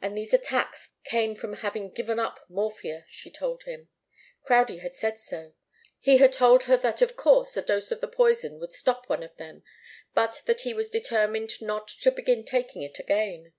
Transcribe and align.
And 0.00 0.16
these 0.16 0.32
attacks 0.32 0.94
came 1.04 1.34
from 1.34 1.56
having 1.56 1.90
given 1.90 2.18
up 2.18 2.42
morphia, 2.48 3.04
she 3.10 3.30
told 3.30 3.64
him. 3.64 3.90
Crowdie 4.42 4.80
had 4.80 4.94
said 4.94 5.20
so. 5.20 5.52
He 6.00 6.16
had 6.16 6.32
told 6.32 6.62
her 6.62 6.76
that, 6.78 7.02
of 7.02 7.16
course, 7.16 7.54
a 7.58 7.60
dose 7.60 7.90
of 7.90 8.00
the 8.00 8.08
poison 8.08 8.58
would 8.60 8.72
stop 8.72 9.10
one 9.10 9.22
of 9.22 9.36
them, 9.36 9.62
but 10.14 10.40
that 10.46 10.62
he 10.62 10.72
was 10.72 10.88
determined 10.88 11.60
not 11.60 11.86
to 11.88 12.10
begin 12.10 12.46
taking 12.46 12.80
it 12.80 12.98
again. 12.98 13.52